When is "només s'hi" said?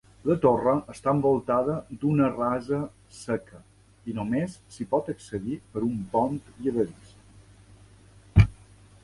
4.21-4.89